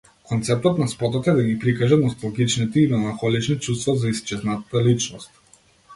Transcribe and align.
Концептот 0.29 0.79
на 0.83 0.87
спотот 0.93 1.27
е 1.33 1.35
да 1.39 1.43
ги 1.49 1.59
прикаже 1.65 1.99
носталгичните 2.05 2.81
и 2.85 2.87
меланхолични 2.95 3.59
чувства 3.67 3.95
за 4.05 4.15
исчезната 4.15 4.83
личност. 4.89 5.31